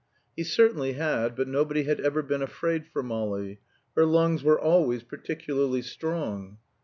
He 0.35 0.43
certainly 0.43 0.93
had; 0.93 1.35
but 1.35 1.47
nobody 1.47 1.83
had 1.83 1.99
ever 1.99 2.23
been 2.23 2.41
afraid 2.41 2.87
for 2.87 3.03
Molly; 3.03 3.59
her 3.95 4.03
lungs 4.07 4.41
were 4.43 4.59
always 4.59 5.03
particularly 5.03 5.83
strong. 5.83 6.57